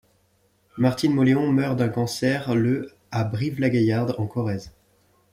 Martine 0.77 1.13
Mauléon 1.13 1.51
meurt 1.51 1.77
d'un 1.77 1.89
cancer 1.89 2.55
le 2.55 2.91
à 3.11 3.23
Brive-la-Gaillarde, 3.23 4.15
en 4.17 4.25
Corrèze. 4.25 4.71